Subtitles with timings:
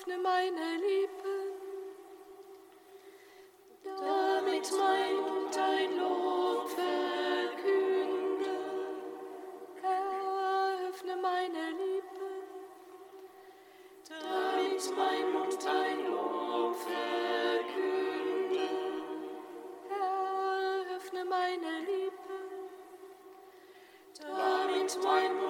[0.00, 1.40] öffne meine Lippen,
[3.84, 8.56] damit mein Mund dein Lob verkünde.
[10.88, 12.34] Öffne meine Lippen,
[14.08, 18.68] damit mein Mund dein Lob verkünde.
[20.96, 22.42] Öffne meine Lippen,
[24.18, 25.49] damit mein Mund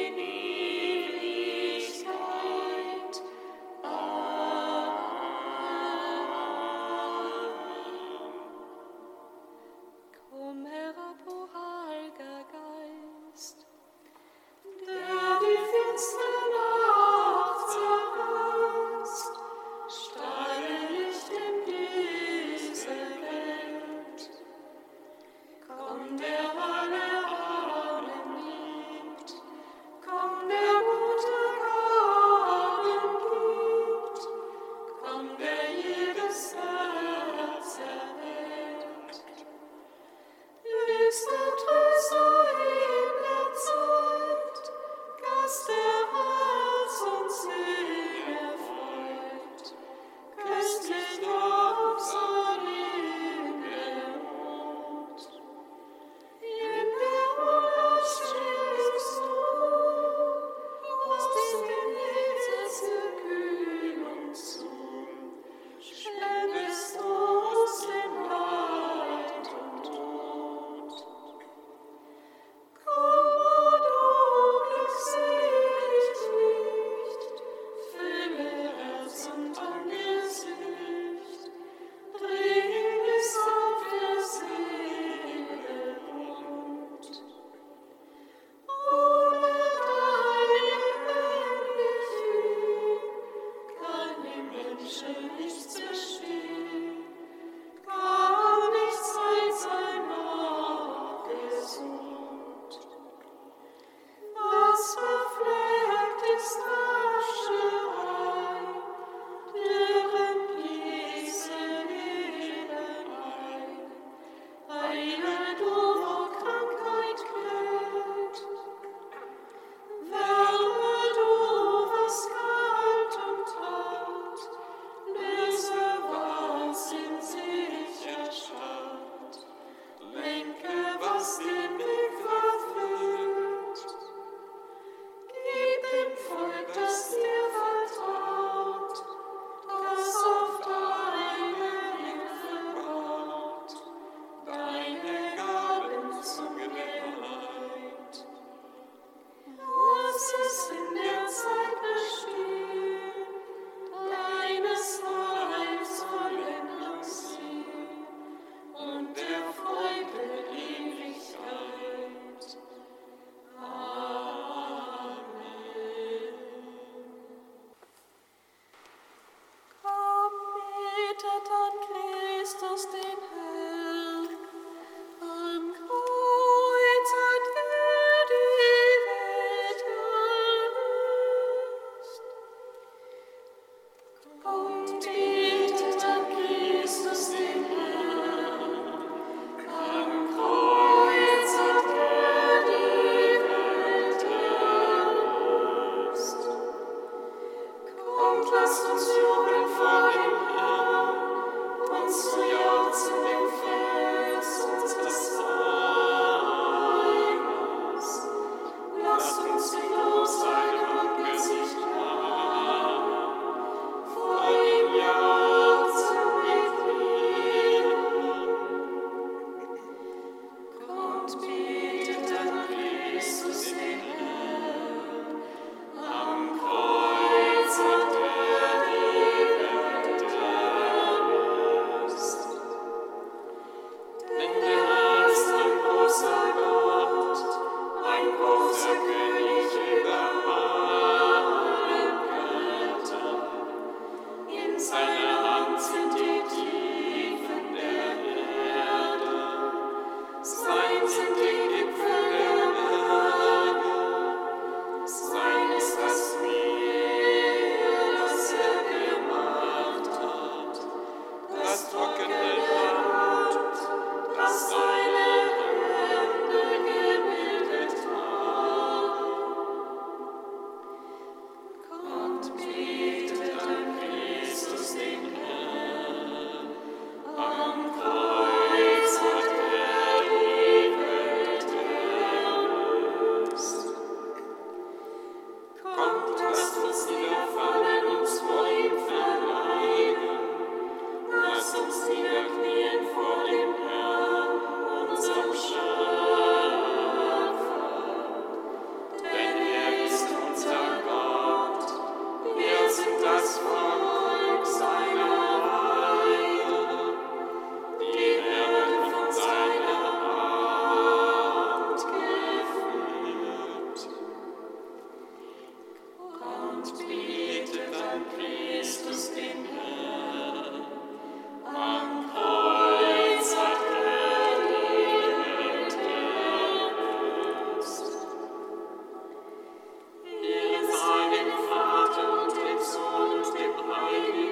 [331.31, 334.50] Vater und dem Sohn und dem Heiligen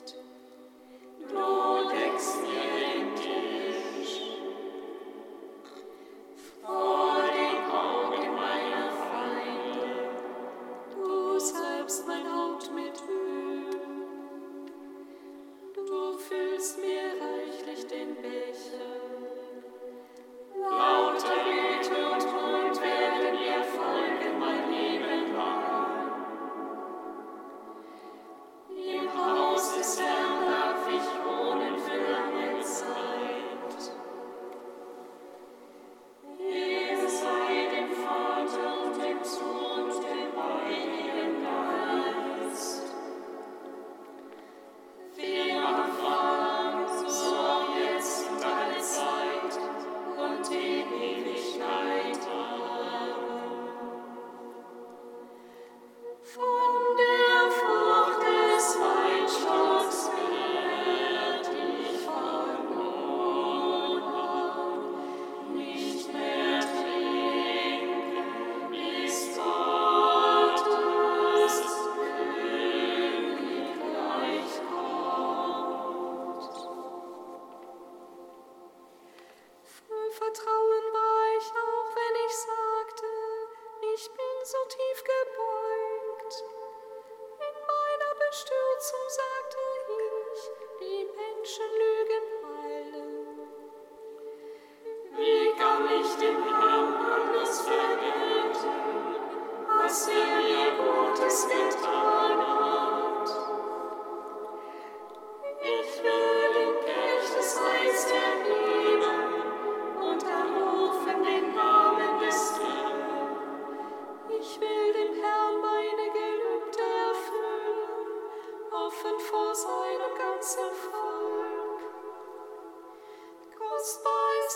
[0.00, 0.14] Licht.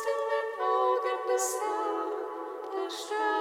[0.05, 2.13] In den Augen des Herrn
[2.73, 3.32] der Sterben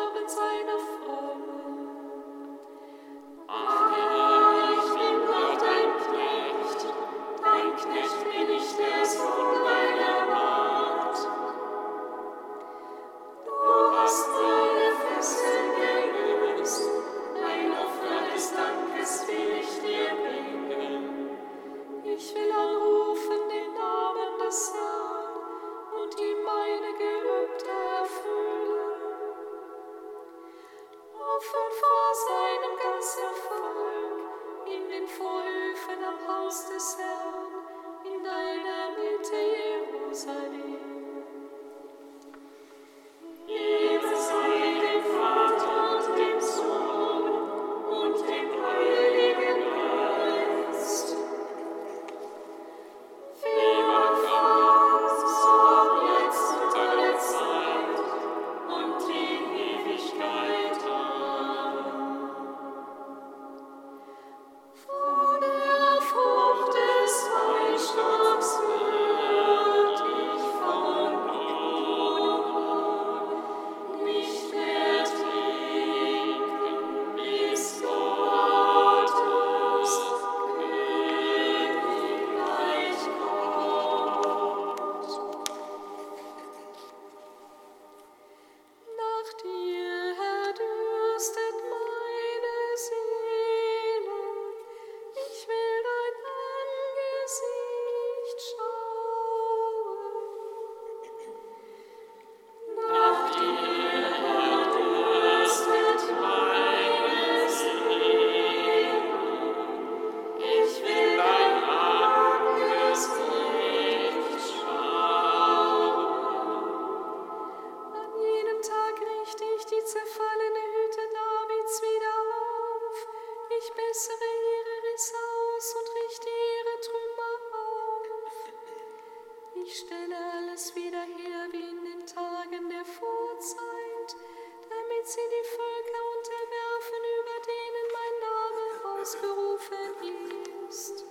[139.12, 141.11] ausgerufen ist.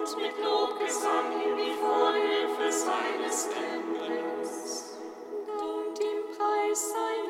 [0.00, 4.98] und mit Lobgesang in die Vorhilfe seines Endes.
[5.46, 7.29] Und im Preis seiner.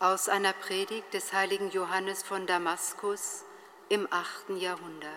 [0.00, 3.42] Aus einer Predigt des heiligen Johannes von Damaskus
[3.88, 4.50] im 8.
[4.50, 5.10] Jahrhundert.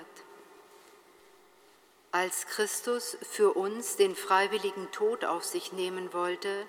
[2.12, 6.66] Als Christus für uns den freiwilligen Tod auf sich nehmen wollte,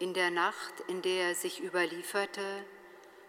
[0.00, 2.64] in der Nacht, in der er sich überlieferte,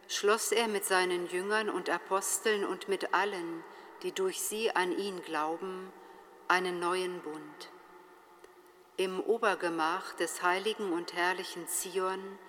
[0.08, 3.63] schloss er mit seinen Jüngern und Aposteln und mit allen,
[4.01, 5.93] die durch sie an ihn glauben,
[6.47, 7.69] einen neuen Bund.
[8.95, 12.39] Im Obergemach des heiligen und herrlichen Zion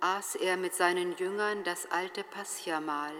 [0.00, 3.14] aß er mit seinen Jüngern das alte Passiamahl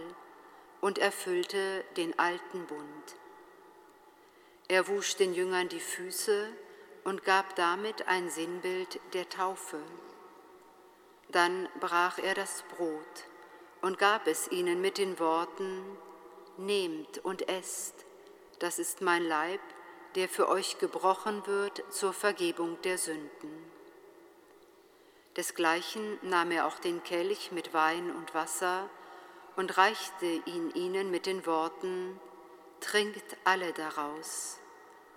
[0.80, 3.16] und erfüllte den alten Bund.
[4.68, 6.48] Er wusch den Jüngern die Füße
[7.04, 9.78] und gab damit ein Sinnbild der Taufe.
[11.28, 13.26] Dann brach er das Brot
[13.82, 15.98] und gab es ihnen mit den Worten,
[16.56, 18.04] Nehmt und esst,
[18.58, 19.60] das ist mein Leib,
[20.14, 23.69] der für euch gebrochen wird zur Vergebung der Sünden.
[25.40, 28.90] Desgleichen nahm er auch den Kelch mit Wein und Wasser
[29.56, 32.20] und reichte ihn ihnen mit den Worten,
[32.80, 34.58] Trinkt alle daraus,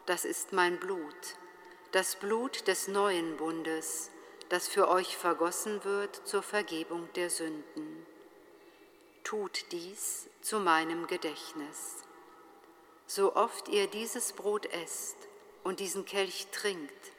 [0.06, 1.36] das ist mein Blut,
[1.92, 4.12] das Blut des neuen Bundes,
[4.48, 8.06] das für euch vergossen wird zur Vergebung der Sünden.
[9.26, 11.98] Tut dies zu meinem Gedächtnis.
[13.08, 15.18] So oft ihr dieses Brot esst
[15.66, 17.13] und diesen Kelch trinkt,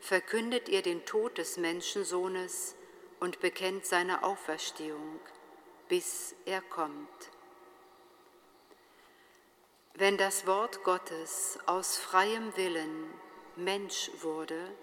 [0.00, 2.74] verkündet ihr den Tod des Menschensohnes
[3.20, 5.20] und bekennt seine Auferstehung,
[5.88, 7.30] bis er kommt.
[9.94, 13.12] Wenn das Wort Gottes aus freiem Willen
[13.56, 14.74] Mensch wurde,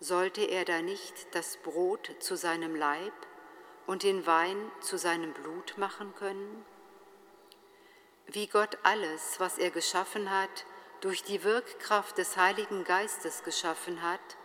[0.00, 3.14] sollte er da nicht das Brot zu seinem Leib
[3.86, 6.64] und den Wein zu seinem Blut machen können?
[8.26, 10.66] Wie Gott alles, was er geschaffen hat,
[11.00, 14.36] durch die Wirkkraft des Heiligen Geistes geschaffen hat,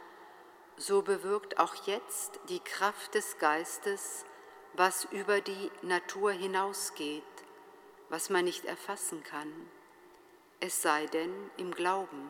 [0.77, 4.25] so bewirkt auch jetzt die Kraft des Geistes,
[4.73, 7.23] was über die Natur hinausgeht,
[8.09, 9.51] was man nicht erfassen kann,
[10.59, 12.29] es sei denn im Glauben.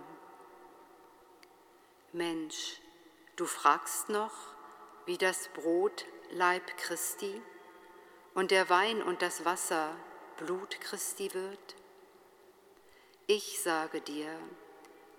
[2.14, 2.82] Mensch,
[3.36, 4.34] du fragst noch,
[5.06, 7.42] wie das Brot Leib Christi
[8.34, 9.96] und der Wein und das Wasser
[10.38, 11.76] Blut Christi wird?
[13.34, 14.28] Ich sage dir,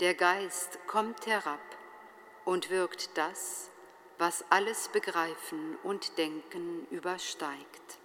[0.00, 1.62] der Geist kommt herab
[2.44, 3.70] und wirkt das,
[4.18, 8.01] was alles Begreifen und Denken übersteigt.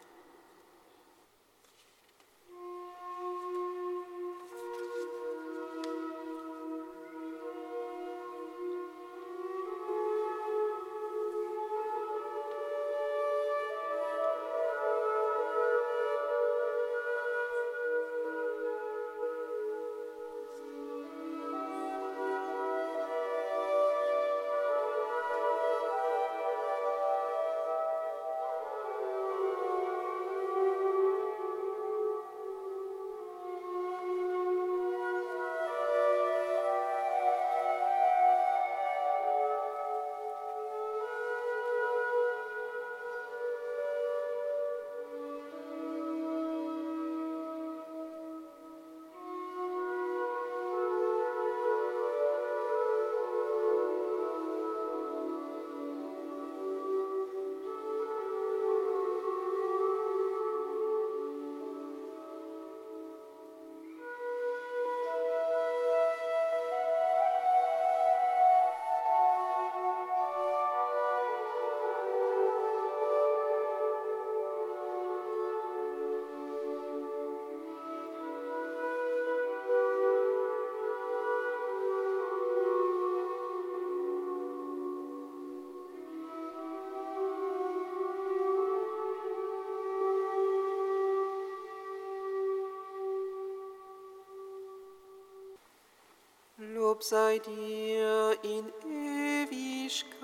[96.87, 100.21] Lob sei dir in Ewigkeit,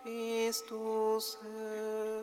[0.00, 2.22] Christus Herr.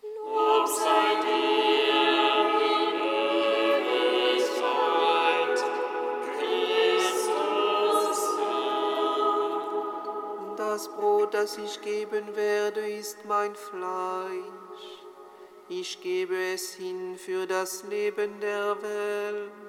[0.00, 2.94] Lob sei dir in
[4.30, 5.58] Ewigkeit,
[6.38, 9.58] Christus Herr.
[10.56, 15.02] Das Brot, das ich geben werde, ist mein Fleisch.
[15.68, 19.63] Ich gebe es hin für das Leben der Welt.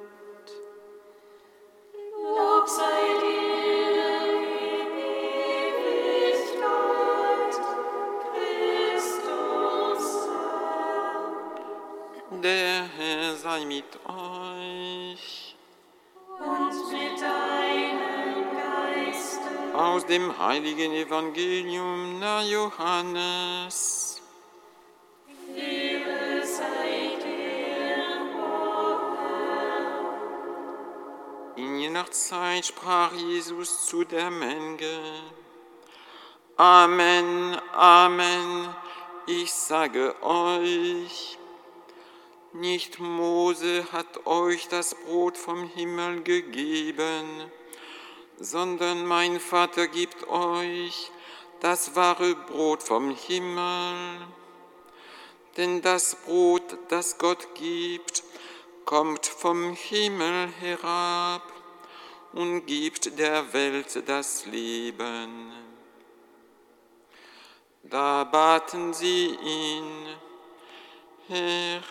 [13.75, 15.55] Mit euch.
[16.39, 19.49] Und mit deinem Geiste.
[19.73, 24.21] Aus dem heiligen Evangelium nach Johannes.
[25.55, 30.03] Ehre sei dir, o Herr.
[31.57, 34.99] In jener Zeit sprach Jesus zu der Menge,
[36.57, 38.73] Amen, Amen,
[39.27, 41.37] ich sage euch,
[42.55, 47.51] nicht Mose hat euch das Brot vom Himmel gegeben,
[48.39, 51.11] sondern mein Vater gibt euch
[51.59, 54.27] das wahre Brot vom Himmel.
[55.57, 58.23] Denn das Brot, das Gott gibt,
[58.85, 61.43] kommt vom Himmel herab
[62.33, 65.51] und gibt der Welt das Leben.
[67.83, 70.07] Da baten sie ihn,
[71.27, 71.81] Herr,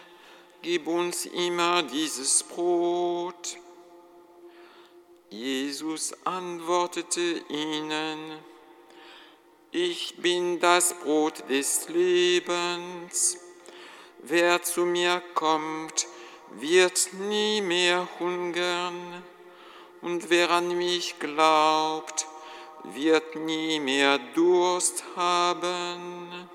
[0.64, 3.58] gib uns immer dieses Brot.
[5.28, 8.38] Jesus antwortete ihnen,
[9.72, 13.36] ich bin das Brot des Lebens.
[14.20, 16.06] Wer zu mir kommt,
[16.52, 19.22] wird nie mehr hungern,
[20.00, 22.26] und wer an mich glaubt,
[22.84, 26.48] wird nie mehr Durst haben.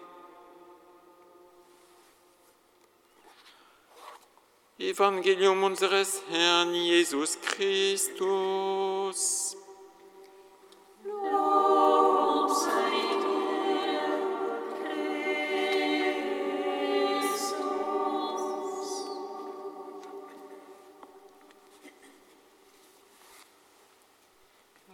[4.80, 7.98] Evangelium unseres Herrn Jesus Christus.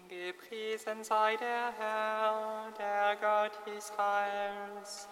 [0.10, 5.08] Gepriesen sei der Herr, der Gott Israels,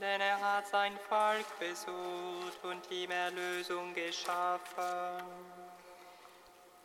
[0.00, 5.22] denn er hat sein Volk besucht und ihm Erlösung geschaffen.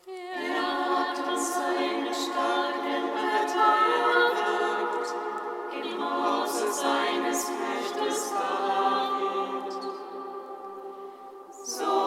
[0.07, 3.73] Er hat uns seine starken Retter
[4.05, 5.13] erwirkt,
[5.73, 9.73] im Hause seines Knechtes David.
[11.65, 12.06] So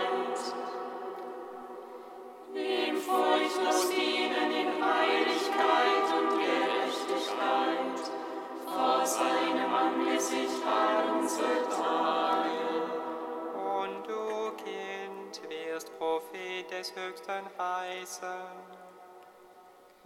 [16.81, 18.27] Des Höchsten heißen,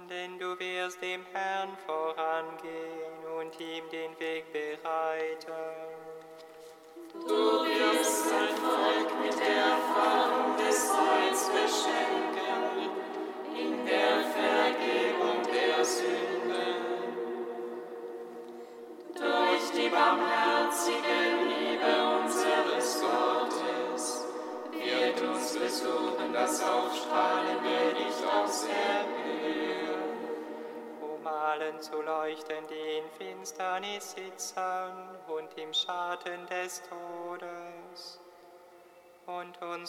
[0.10, 5.54] denn du wirst dem Herrn vorangehen und ihm den Weg bereiten.
[7.14, 9.55] Du wirst sein Volk mit der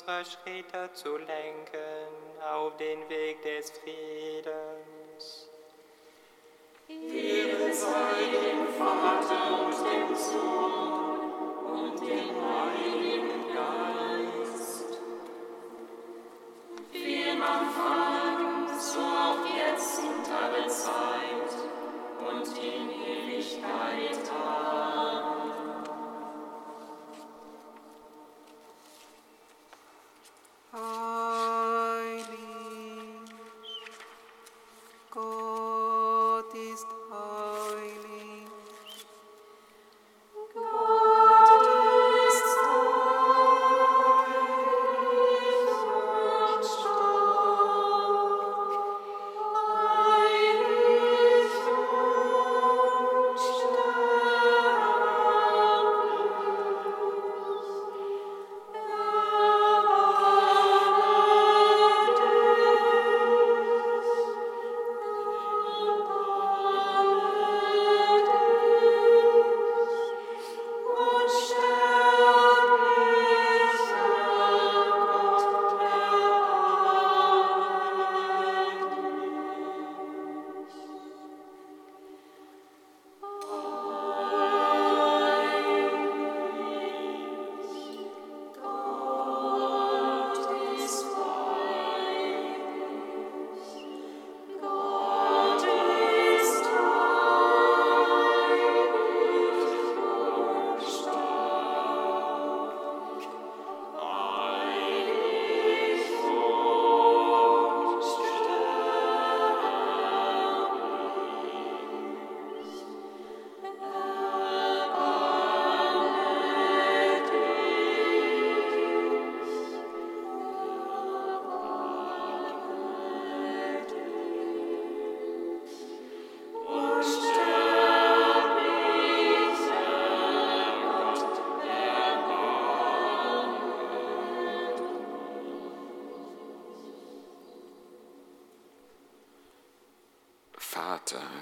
[0.06, 2.06] unsere Schritte zu lenken
[2.40, 5.48] auf den Weg des Friedens.
[6.88, 10.85] Ehre sei dem Vater und dem Sohn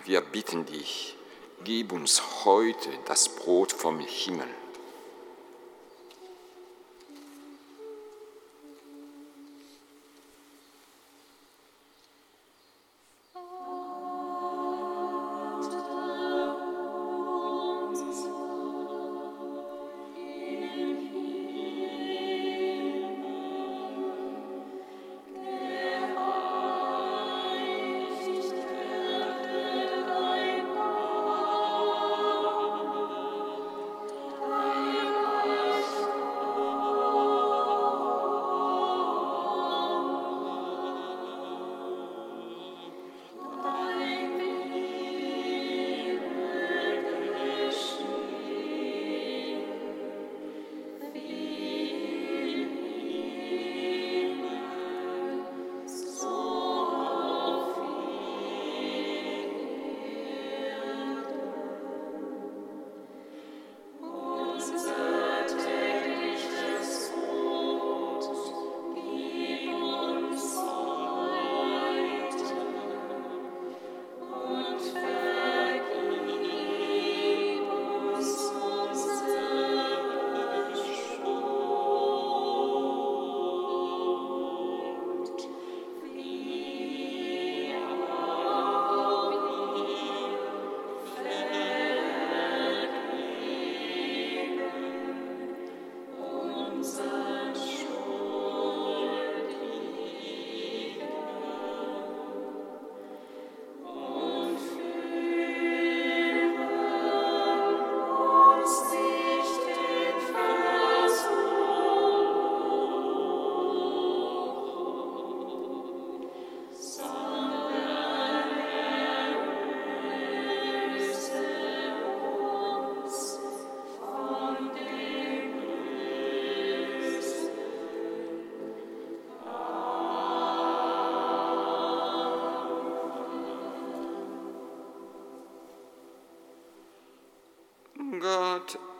[0.04, 1.16] wir bitten dich,
[1.64, 4.48] gib uns heute das Brot vom Himmel.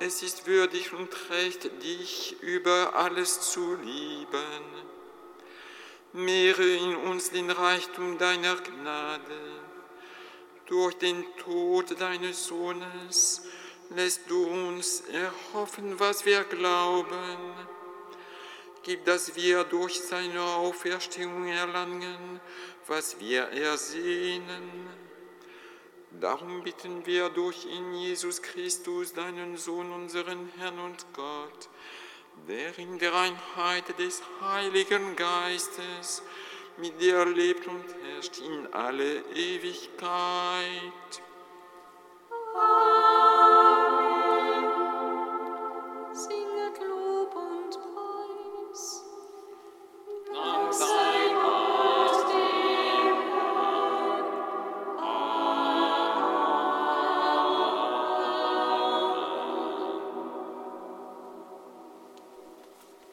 [0.05, 4.63] Es ist würdig und recht, dich über alles zu lieben.
[6.13, 9.41] Mehre in uns den Reichtum deiner Gnade.
[10.67, 13.47] Durch den Tod deines Sohnes
[13.95, 17.55] lässt du uns erhoffen, was wir glauben.
[18.83, 22.41] Gib, dass wir durch seine Auferstehung erlangen,
[22.87, 25.04] was wir ersehnen.
[26.21, 31.69] Darum bitten wir durch ihn Jesus Christus, deinen Sohn, unseren Herrn und Gott,
[32.49, 36.23] der in der Einheit des Heiligen Geistes
[36.77, 40.03] mit dir lebt und herrscht in alle Ewigkeit.
[42.55, 43.34] Amen.